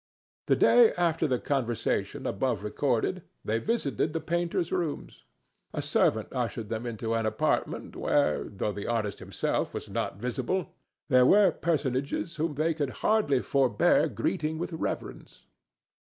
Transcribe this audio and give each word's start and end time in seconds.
The 0.47 0.55
day 0.55 0.93
after 0.93 1.27
the 1.27 1.37
conversation 1.37 2.25
above 2.25 2.63
recorded 2.63 3.21
they 3.45 3.59
visited 3.59 4.13
the 4.13 4.19
painter's 4.19 4.71
rooms. 4.71 5.25
A 5.75 5.81
servant 5.83 6.29
ushered 6.31 6.69
them 6.69 6.87
into 6.87 7.13
an 7.13 7.27
apartment 7.27 7.95
where, 7.95 8.45
though 8.45 8.71
the 8.71 8.87
artist 8.87 9.19
himself 9.19 9.75
was 9.75 9.89
not 9.89 10.17
visible, 10.19 10.73
there 11.09 11.27
were 11.27 11.51
personages 11.51 12.37
whom 12.37 12.55
they 12.55 12.73
could 12.73 12.89
hardly 13.05 13.41
forbear 13.43 14.07
greeting 14.07 14.57
with 14.57 14.73
reverence. 14.73 15.45